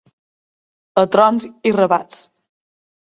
[1.03, 2.21] A trons i rebats.